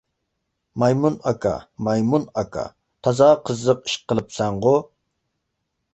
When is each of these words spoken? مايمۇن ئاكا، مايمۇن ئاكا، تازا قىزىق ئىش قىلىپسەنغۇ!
مايمۇن 0.83 1.17
ئاكا، 1.31 1.51
مايمۇن 1.87 2.25
ئاكا، 2.43 2.65
تازا 3.09 3.29
قىزىق 3.51 3.85
ئىش 3.91 3.99
قىلىپسەنغۇ! 4.13 4.77